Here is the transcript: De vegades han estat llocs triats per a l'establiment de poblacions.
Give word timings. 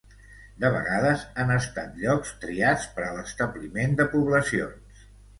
De 0.61 0.69
vegades 0.75 1.25
han 1.43 1.51
estat 1.55 1.99
llocs 2.03 2.31
triats 2.45 2.87
per 2.95 3.03
a 3.07 3.11
l'establiment 3.17 3.93
de 4.01 4.07
poblacions. 4.15 5.05